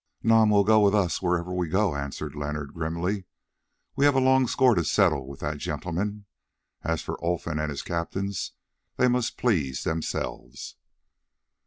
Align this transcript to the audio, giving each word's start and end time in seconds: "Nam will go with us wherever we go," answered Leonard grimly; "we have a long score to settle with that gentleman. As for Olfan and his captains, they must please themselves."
"Nam 0.23 0.49
will 0.49 0.63
go 0.63 0.79
with 0.79 0.95
us 0.95 1.21
wherever 1.21 1.53
we 1.53 1.69
go," 1.69 1.95
answered 1.95 2.33
Leonard 2.33 2.73
grimly; 2.73 3.25
"we 3.95 4.03
have 4.05 4.15
a 4.15 4.19
long 4.19 4.47
score 4.47 4.73
to 4.73 4.83
settle 4.83 5.27
with 5.27 5.41
that 5.41 5.59
gentleman. 5.59 6.25
As 6.83 7.03
for 7.03 7.21
Olfan 7.23 7.59
and 7.59 7.69
his 7.69 7.83
captains, 7.83 8.53
they 8.97 9.07
must 9.07 9.37
please 9.37 9.83
themselves." 9.83 10.75